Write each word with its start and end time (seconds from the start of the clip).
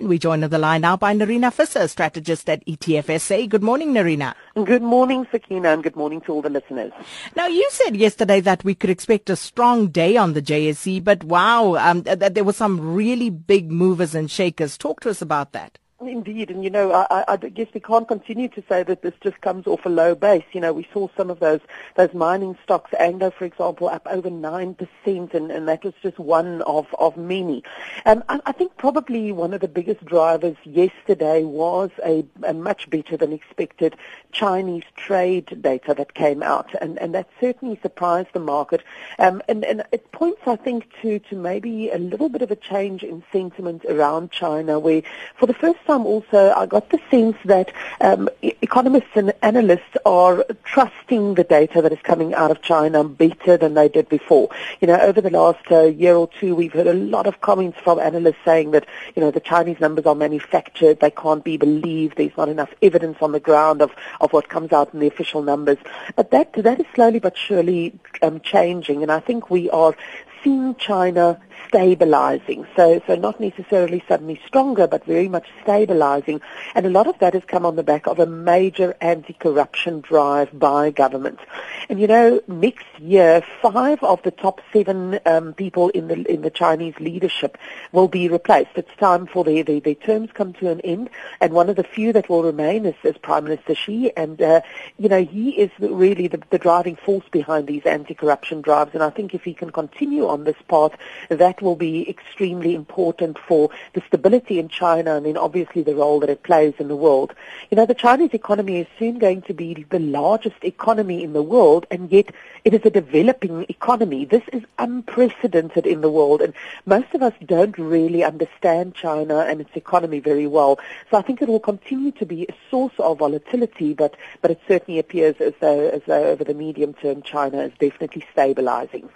And 0.00 0.08
we 0.08 0.18
join 0.18 0.42
on 0.42 0.48
the 0.48 0.58
line 0.58 0.80
now 0.80 0.96
by 0.96 1.12
Nerina 1.14 1.52
Visser, 1.52 1.86
strategist 1.86 2.48
at 2.48 2.64
ETFSA. 2.64 3.46
Good 3.50 3.62
morning, 3.62 3.92
Nerina. 3.92 4.34
Good 4.54 4.80
morning, 4.80 5.26
Sakina, 5.30 5.74
and 5.74 5.82
good 5.82 5.94
morning 5.94 6.22
to 6.22 6.32
all 6.32 6.40
the 6.40 6.48
listeners. 6.48 6.90
Now, 7.36 7.48
you 7.48 7.68
said 7.70 7.94
yesterday 7.94 8.40
that 8.40 8.64
we 8.64 8.74
could 8.74 8.88
expect 8.88 9.28
a 9.28 9.36
strong 9.36 9.88
day 9.88 10.16
on 10.16 10.32
the 10.32 10.40
JSE, 10.40 11.04
but 11.04 11.22
wow, 11.22 11.74
um, 11.74 12.00
that 12.04 12.34
there 12.34 12.44
were 12.44 12.54
some 12.54 12.94
really 12.94 13.28
big 13.28 13.70
movers 13.70 14.14
and 14.14 14.30
shakers. 14.30 14.78
Talk 14.78 15.00
to 15.00 15.10
us 15.10 15.20
about 15.20 15.52
that. 15.52 15.78
Indeed, 16.02 16.50
and 16.50 16.64
you 16.64 16.70
know, 16.70 16.92
I, 16.92 17.24
I 17.28 17.36
guess 17.36 17.66
we 17.74 17.80
can't 17.80 18.08
continue 18.08 18.48
to 18.48 18.64
say 18.66 18.82
that 18.84 19.02
this 19.02 19.12
just 19.20 19.38
comes 19.42 19.66
off 19.66 19.84
a 19.84 19.90
low 19.90 20.14
base. 20.14 20.44
You 20.52 20.62
know, 20.62 20.72
we 20.72 20.88
saw 20.94 21.08
some 21.14 21.28
of 21.28 21.40
those 21.40 21.60
those 21.94 22.14
mining 22.14 22.56
stocks, 22.62 22.90
Anglo, 22.98 23.30
for 23.30 23.44
example, 23.44 23.86
up 23.86 24.06
over 24.06 24.30
nine 24.30 24.74
percent, 24.74 25.34
and, 25.34 25.50
and 25.50 25.68
that 25.68 25.84
was 25.84 25.92
just 26.02 26.18
one 26.18 26.62
of 26.62 26.86
of 26.98 27.18
many. 27.18 27.62
Um, 28.06 28.24
I, 28.30 28.40
I 28.46 28.52
think 28.52 28.78
probably 28.78 29.30
one 29.30 29.52
of 29.52 29.60
the 29.60 29.68
biggest 29.68 30.02
drivers 30.06 30.56
yesterday 30.64 31.44
was 31.44 31.90
a, 32.02 32.24
a 32.44 32.54
much 32.54 32.88
better 32.88 33.18
than 33.18 33.34
expected 33.34 33.94
Chinese 34.32 34.84
trade 34.96 35.60
data 35.60 35.92
that 35.92 36.14
came 36.14 36.42
out, 36.42 36.74
and, 36.80 36.98
and 36.98 37.14
that 37.14 37.28
certainly 37.38 37.78
surprised 37.82 38.28
the 38.32 38.40
market. 38.40 38.82
Um, 39.18 39.42
and, 39.50 39.66
and 39.66 39.84
it 39.92 40.10
points, 40.12 40.40
I 40.46 40.56
think, 40.56 40.86
to 41.02 41.18
to 41.18 41.36
maybe 41.36 41.90
a 41.90 41.98
little 41.98 42.30
bit 42.30 42.40
of 42.40 42.50
a 42.50 42.56
change 42.56 43.02
in 43.02 43.22
sentiment 43.30 43.84
around 43.84 44.30
China, 44.30 44.78
where 44.78 45.02
for 45.36 45.44
the 45.44 45.52
first 45.52 45.78
time 45.90 46.06
also, 46.06 46.52
I 46.52 46.66
got 46.66 46.90
the 46.90 47.00
sense 47.10 47.36
that 47.44 47.72
um, 48.00 48.28
economists 48.42 49.10
and 49.14 49.32
analysts 49.42 49.96
are 50.06 50.44
trusting 50.62 51.34
the 51.34 51.42
data 51.42 51.82
that 51.82 51.92
is 51.92 51.98
coming 52.02 52.32
out 52.34 52.52
of 52.52 52.62
China 52.62 53.02
better 53.02 53.56
than 53.56 53.74
they 53.74 53.88
did 53.88 54.08
before. 54.08 54.48
You 54.80 54.86
know, 54.86 55.00
over 55.00 55.20
the 55.20 55.30
last 55.30 55.64
uh, 55.70 55.86
year 55.86 56.14
or 56.14 56.28
two, 56.38 56.54
we've 56.54 56.72
heard 56.72 56.86
a 56.86 56.94
lot 56.94 57.26
of 57.26 57.40
comments 57.40 57.78
from 57.82 57.98
analysts 57.98 58.44
saying 58.44 58.70
that, 58.70 58.86
you 59.16 59.20
know, 59.20 59.32
the 59.32 59.40
Chinese 59.40 59.80
numbers 59.80 60.06
are 60.06 60.14
manufactured, 60.14 61.00
they 61.00 61.10
can't 61.10 61.42
be 61.42 61.56
believed, 61.56 62.16
there's 62.16 62.36
not 62.36 62.48
enough 62.48 62.72
evidence 62.82 63.18
on 63.20 63.32
the 63.32 63.40
ground 63.40 63.82
of, 63.82 63.90
of 64.20 64.32
what 64.32 64.48
comes 64.48 64.72
out 64.72 64.94
in 64.94 65.00
the 65.00 65.08
official 65.08 65.42
numbers. 65.42 65.78
But 66.14 66.30
that, 66.30 66.52
that 66.52 66.78
is 66.78 66.86
slowly 66.94 67.18
but 67.18 67.36
surely 67.36 67.98
um, 68.22 68.40
changing, 68.40 69.02
and 69.02 69.10
I 69.10 69.18
think 69.18 69.50
we 69.50 69.68
are 69.70 69.96
seeing 70.42 70.74
China 70.76 71.40
stabilizing. 71.68 72.66
So, 72.74 73.00
so 73.06 73.14
not 73.14 73.38
necessarily 73.38 74.02
suddenly 74.08 74.40
stronger, 74.46 74.86
but 74.86 75.04
very 75.04 75.28
much 75.28 75.46
stabilizing. 75.62 76.40
And 76.74 76.86
a 76.86 76.90
lot 76.90 77.06
of 77.06 77.18
that 77.18 77.34
has 77.34 77.44
come 77.44 77.66
on 77.66 77.76
the 77.76 77.82
back 77.82 78.06
of 78.06 78.18
a 78.18 78.26
major 78.26 78.96
anti-corruption 79.00 80.00
drive 80.00 80.58
by 80.58 80.90
governments. 80.90 81.42
And 81.88 82.00
you 82.00 82.06
know, 82.06 82.40
next 82.48 82.86
year, 82.98 83.42
five 83.62 84.02
of 84.02 84.22
the 84.22 84.30
top 84.30 84.60
seven 84.72 85.20
um, 85.26 85.52
people 85.54 85.90
in 85.90 86.08
the 86.08 86.30
in 86.30 86.42
the 86.42 86.50
Chinese 86.50 86.94
leadership 86.98 87.58
will 87.92 88.08
be 88.08 88.28
replaced. 88.28 88.70
It's 88.76 88.94
time 88.98 89.26
for 89.26 89.44
their, 89.44 89.62
their, 89.62 89.80
their 89.80 89.94
terms 89.94 90.30
come 90.32 90.52
to 90.54 90.70
an 90.70 90.80
end. 90.80 91.10
And 91.40 91.52
one 91.52 91.68
of 91.68 91.76
the 91.76 91.84
few 91.84 92.12
that 92.12 92.28
will 92.28 92.42
remain 92.42 92.86
is, 92.86 92.94
is 93.04 93.16
Prime 93.18 93.44
Minister 93.44 93.74
Xi. 93.74 94.12
And, 94.16 94.40
uh, 94.40 94.62
you 94.98 95.08
know, 95.08 95.24
he 95.24 95.50
is 95.50 95.70
really 95.78 96.28
the, 96.28 96.42
the 96.50 96.58
driving 96.58 96.96
force 96.96 97.24
behind 97.30 97.66
these 97.66 97.84
anti-corruption 97.84 98.62
drives. 98.62 98.94
And 98.94 99.02
I 99.02 99.10
think 99.10 99.34
if 99.34 99.44
he 99.44 99.54
can 99.54 99.70
continue 99.70 100.26
on 100.30 100.44
this 100.44 100.56
path, 100.68 100.92
that 101.28 101.60
will 101.60 101.76
be 101.76 102.08
extremely 102.08 102.74
important 102.74 103.38
for 103.38 103.70
the 103.94 104.02
stability 104.06 104.58
in 104.58 104.68
China 104.68 105.16
and 105.16 105.26
then 105.26 105.36
obviously 105.36 105.82
the 105.82 105.94
role 105.94 106.20
that 106.20 106.30
it 106.30 106.42
plays 106.42 106.74
in 106.78 106.88
the 106.88 106.96
world. 106.96 107.34
You 107.70 107.76
know, 107.76 107.86
the 107.86 107.94
Chinese 107.94 108.30
economy 108.32 108.78
is 108.78 108.86
soon 108.98 109.18
going 109.18 109.42
to 109.42 109.54
be 109.54 109.86
the 109.90 109.98
largest 109.98 110.62
economy 110.62 111.22
in 111.22 111.32
the 111.32 111.42
world 111.42 111.86
and 111.90 112.10
yet 112.10 112.32
it 112.64 112.74
is 112.74 112.80
a 112.84 112.90
developing 112.90 113.66
economy. 113.68 114.24
This 114.24 114.42
is 114.52 114.62
unprecedented 114.78 115.86
in 115.86 116.00
the 116.00 116.10
world 116.10 116.40
and 116.40 116.54
most 116.86 117.12
of 117.14 117.22
us 117.22 117.34
don't 117.44 117.76
really 117.78 118.22
understand 118.24 118.94
China 118.94 119.40
and 119.40 119.60
its 119.60 119.74
economy 119.74 120.20
very 120.20 120.46
well. 120.46 120.78
So 121.10 121.18
I 121.18 121.22
think 121.22 121.42
it 121.42 121.48
will 121.48 121.60
continue 121.60 122.12
to 122.12 122.26
be 122.26 122.44
a 122.44 122.54
source 122.70 122.94
of 122.98 123.18
volatility, 123.18 123.94
but, 123.94 124.14
but 124.42 124.50
it 124.50 124.60
certainly 124.68 124.98
appears 124.98 125.36
as 125.40 125.54
though, 125.60 125.88
as 125.88 126.02
though 126.06 126.24
over 126.24 126.44
the 126.44 126.54
medium 126.54 126.94
term 126.94 127.22
China 127.22 127.58
is 127.58 127.72
definitely 127.78 128.24
stabilizing. 128.32 129.08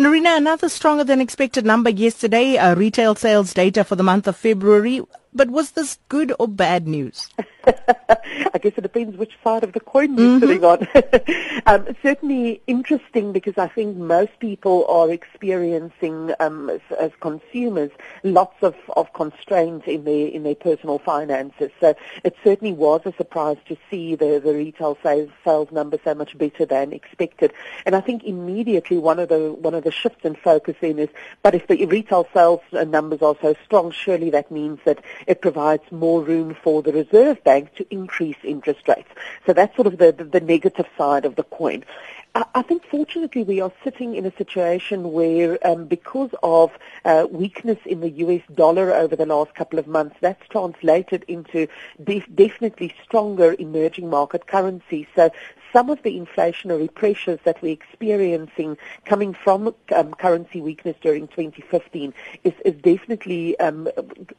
Nerina, 0.00 0.36
another 0.36 0.68
stronger 0.68 1.02
than 1.02 1.20
expected 1.20 1.66
number 1.66 1.90
yesterday, 1.90 2.56
uh, 2.56 2.72
retail 2.76 3.16
sales 3.16 3.52
data 3.52 3.82
for 3.82 3.96
the 3.96 4.04
month 4.04 4.28
of 4.28 4.36
February. 4.36 5.02
But 5.34 5.50
was 5.50 5.72
this 5.72 5.98
good 6.08 6.32
or 6.38 6.46
bad 6.46 6.86
news? 6.86 7.28
I 8.54 8.58
guess 8.58 8.72
it 8.76 8.82
depends 8.82 9.16
which 9.16 9.32
side 9.44 9.64
of 9.64 9.72
the 9.72 9.80
coin 9.80 10.16
you're 10.16 10.40
mm-hmm. 10.40 10.46
sitting 10.46 10.64
on. 10.64 10.86
um, 11.66 11.94
certainly 12.02 12.62
interesting 12.66 13.32
because 13.32 13.58
I 13.58 13.68
think 13.68 13.96
most 13.96 14.38
people 14.38 14.86
are 14.86 15.10
experiencing, 15.10 16.32
um, 16.40 16.70
as, 16.70 16.80
as, 16.98 17.10
consumers, 17.20 17.90
lots 18.22 18.56
of, 18.62 18.74
of 18.96 19.12
constraints 19.12 19.86
in 19.86 20.04
their 20.04 20.28
in 20.28 20.42
their 20.44 20.54
personal 20.54 20.98
finances. 20.98 21.70
So 21.80 21.94
it 22.24 22.36
certainly 22.42 22.72
was 22.72 23.02
a 23.04 23.12
surprise 23.12 23.58
to 23.66 23.76
see 23.90 24.14
the, 24.14 24.40
the 24.42 24.54
retail 24.54 24.96
sales 25.02 25.30
sales 25.44 25.70
number 25.70 25.98
so 26.04 26.14
much 26.14 26.36
better 26.38 26.64
than 26.64 26.92
expected. 26.92 27.52
And 27.84 27.94
I 27.94 28.00
think 28.00 28.24
immediately 28.24 28.98
one 28.98 29.18
of 29.18 29.28
the 29.28 29.52
one 29.52 29.74
of 29.74 29.84
the 29.84 29.90
shifts 29.90 30.24
in 30.24 30.36
focus 30.36 30.76
then 30.80 30.98
is, 30.98 31.08
but 31.42 31.54
if 31.54 31.66
the 31.66 31.84
retail 31.86 32.26
sales 32.32 32.60
numbers 32.72 33.20
are 33.22 33.36
so 33.42 33.54
strong, 33.64 33.90
surely 33.90 34.30
that 34.30 34.50
means 34.50 34.78
that 34.84 35.02
it 35.26 35.42
provides 35.42 35.82
more 35.90 36.22
room 36.22 36.56
for 36.62 36.82
the 36.82 36.92
Reserve 36.92 37.42
Bank 37.44 37.57
to 37.76 37.86
increase 37.90 38.36
interest 38.44 38.86
rates. 38.88 39.08
So 39.46 39.52
that's 39.52 39.74
sort 39.74 39.86
of 39.86 39.98
the, 39.98 40.12
the, 40.12 40.24
the 40.24 40.40
negative 40.40 40.86
side 40.96 41.24
of 41.24 41.36
the 41.36 41.42
coin. 41.44 41.84
I, 42.34 42.44
I 42.54 42.62
think 42.62 42.84
fortunately 42.84 43.42
we 43.42 43.60
are 43.60 43.72
sitting 43.84 44.14
in 44.14 44.26
a 44.26 44.32
situation 44.36 45.12
where 45.12 45.58
um, 45.66 45.86
because 45.86 46.30
of 46.42 46.72
uh, 47.04 47.26
weakness 47.30 47.78
in 47.86 48.00
the 48.00 48.10
US 48.10 48.42
dollar 48.54 48.92
over 48.92 49.16
the 49.16 49.26
last 49.26 49.54
couple 49.54 49.78
of 49.78 49.86
months, 49.86 50.16
that's 50.20 50.46
translated 50.48 51.24
into 51.28 51.68
def- 52.02 52.34
definitely 52.34 52.94
stronger 53.04 53.56
emerging 53.58 54.08
market 54.10 54.46
currencies. 54.46 55.06
So 55.16 55.30
some 55.72 55.90
of 55.90 56.02
the 56.02 56.18
inflationary 56.18 56.92
pressures 56.92 57.38
that 57.44 57.60
we're 57.62 57.72
experiencing 57.72 58.76
coming 59.04 59.34
from 59.34 59.74
um, 59.94 60.14
currency 60.14 60.60
weakness 60.60 60.96
during 61.00 61.28
2015 61.28 62.14
is, 62.44 62.52
is 62.64 62.74
definitely 62.82 63.58
um, 63.60 63.88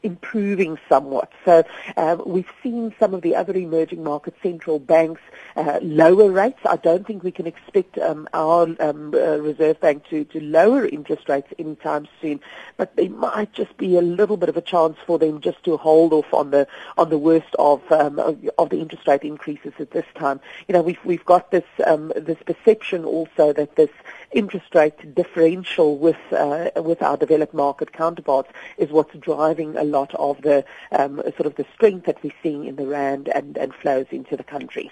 improving 0.02 0.78
somewhat. 0.88 1.32
So 1.44 1.64
um, 1.96 2.22
we've 2.26 2.50
seen 2.62 2.94
some 2.98 3.14
of 3.14 3.22
the 3.22 3.36
other 3.36 3.54
emerging 3.54 4.02
market 4.02 4.34
central 4.42 4.78
banks 4.78 5.20
uh, 5.56 5.78
lower 5.82 6.30
rates. 6.30 6.60
I 6.64 6.76
don't 6.76 7.06
think 7.06 7.22
we 7.22 7.32
can 7.32 7.46
expect 7.46 7.98
um, 7.98 8.28
our 8.34 8.62
um, 8.80 9.14
uh, 9.14 9.38
Reserve 9.38 9.80
Bank 9.80 10.04
to, 10.10 10.24
to 10.24 10.40
lower 10.40 10.86
interest 10.86 11.28
rates 11.28 11.52
anytime 11.58 12.08
soon, 12.20 12.40
but 12.76 12.94
there 12.96 13.10
might 13.10 13.52
just 13.52 13.76
be 13.76 13.96
a 13.96 14.02
little 14.02 14.36
bit 14.36 14.48
of 14.48 14.56
a 14.56 14.60
chance 14.60 14.96
for 15.06 15.18
them 15.18 15.40
just 15.40 15.62
to 15.64 15.76
hold 15.76 16.12
off 16.12 16.32
on 16.32 16.50
the 16.50 16.66
on 16.98 17.10
the 17.10 17.18
worst 17.18 17.54
of 17.58 17.82
of 17.90 18.70
the 18.70 18.78
interest 18.78 19.06
rate 19.06 19.22
increases 19.22 19.72
at 19.78 19.90
this 19.90 20.06
time. 20.14 20.40
You 20.68 20.72
know, 20.74 20.82
we've 20.82 21.19
we've 21.20 21.26
got 21.26 21.50
this 21.50 21.64
um, 21.86 22.12
this 22.16 22.38
perception 22.46 23.04
also 23.04 23.52
that 23.52 23.76
this 23.76 23.90
interest 24.32 24.74
rate 24.74 25.14
differential 25.14 25.98
with 25.98 26.16
uh, 26.32 26.70
with 26.76 27.02
our 27.02 27.18
developed 27.18 27.52
market 27.52 27.92
counterparts 27.92 28.48
is 28.78 28.90
what's 28.90 29.14
driving 29.18 29.76
a 29.76 29.84
lot 29.84 30.14
of 30.14 30.40
the 30.40 30.64
um, 30.92 31.16
sort 31.36 31.46
of 31.46 31.56
the 31.56 31.66
strength 31.74 32.06
that 32.06 32.22
we're 32.22 32.32
seeing 32.42 32.64
in 32.64 32.76
the 32.76 32.86
rand 32.86 33.28
and, 33.28 33.58
and 33.58 33.74
flows 33.74 34.06
into 34.10 34.34
the 34.34 34.44
country. 34.44 34.90